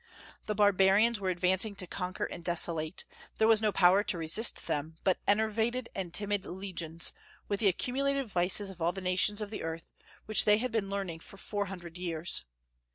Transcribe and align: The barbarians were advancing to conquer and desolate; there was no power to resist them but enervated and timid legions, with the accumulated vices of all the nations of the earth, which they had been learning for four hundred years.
The 0.47 0.55
barbarians 0.55 1.19
were 1.19 1.29
advancing 1.29 1.75
to 1.75 1.85
conquer 1.85 2.25
and 2.25 2.43
desolate; 2.43 3.03
there 3.37 3.47
was 3.47 3.61
no 3.61 3.71
power 3.71 4.03
to 4.05 4.17
resist 4.17 4.65
them 4.65 4.97
but 5.03 5.19
enervated 5.27 5.89
and 5.93 6.11
timid 6.11 6.43
legions, 6.43 7.13
with 7.47 7.59
the 7.59 7.67
accumulated 7.67 8.25
vices 8.25 8.71
of 8.71 8.81
all 8.81 8.93
the 8.93 9.01
nations 9.01 9.41
of 9.43 9.51
the 9.51 9.61
earth, 9.61 9.91
which 10.25 10.45
they 10.45 10.57
had 10.57 10.71
been 10.71 10.89
learning 10.89 11.19
for 11.19 11.37
four 11.37 11.65
hundred 11.67 11.99
years. 11.99 12.45